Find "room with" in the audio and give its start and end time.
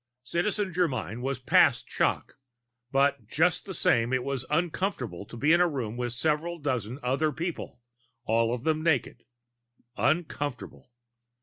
5.67-6.11